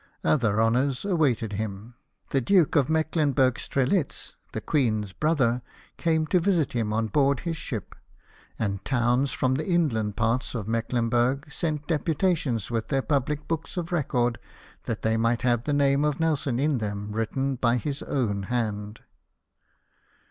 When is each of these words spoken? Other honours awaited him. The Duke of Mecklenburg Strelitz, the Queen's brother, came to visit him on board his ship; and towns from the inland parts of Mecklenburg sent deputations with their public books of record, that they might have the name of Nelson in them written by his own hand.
Other 0.23 0.59
honours 0.59 1.05
awaited 1.05 1.53
him. 1.53 1.93
The 2.31 2.41
Duke 2.41 2.75
of 2.75 2.89
Mecklenburg 2.89 3.59
Strelitz, 3.59 4.33
the 4.51 4.59
Queen's 4.59 5.13
brother, 5.13 5.61
came 5.97 6.25
to 6.25 6.39
visit 6.39 6.73
him 6.73 6.91
on 6.91 7.05
board 7.05 7.41
his 7.41 7.55
ship; 7.55 7.93
and 8.57 8.83
towns 8.83 9.31
from 9.31 9.53
the 9.53 9.67
inland 9.67 10.17
parts 10.17 10.55
of 10.55 10.67
Mecklenburg 10.67 11.51
sent 11.51 11.85
deputations 11.85 12.71
with 12.71 12.87
their 12.87 13.03
public 13.03 13.47
books 13.47 13.77
of 13.77 13.91
record, 13.91 14.39
that 14.85 15.03
they 15.03 15.17
might 15.17 15.43
have 15.43 15.65
the 15.65 15.71
name 15.71 16.03
of 16.03 16.19
Nelson 16.19 16.59
in 16.59 16.79
them 16.79 17.11
written 17.11 17.55
by 17.57 17.77
his 17.77 18.01
own 18.01 18.41
hand. 18.49 19.01